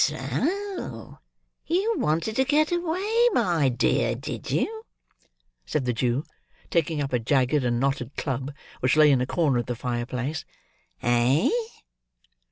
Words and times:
"So 0.03 1.19
you 1.67 1.93
wanted 1.95 2.35
to 2.37 2.43
get 2.43 2.71
away, 2.71 3.27
my 3.33 3.69
dear, 3.69 4.15
did 4.15 4.49
you?" 4.49 4.81
said 5.63 5.85
the 5.85 5.93
Jew, 5.93 6.23
taking 6.71 7.03
up 7.03 7.13
a 7.13 7.19
jagged 7.19 7.63
and 7.63 7.79
knotted 7.79 8.17
club 8.17 8.51
which 8.79 8.97
lay 8.97 9.11
in 9.11 9.21
a 9.21 9.27
corner 9.27 9.59
of 9.59 9.67
the 9.67 9.75
fireplace; 9.75 10.43
"eh?" 11.03 11.51